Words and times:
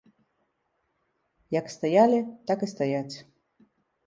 Як 1.59 1.69
стаялі, 1.75 2.19
так 2.49 2.57
і 2.67 2.71
стаяць. 2.73 3.15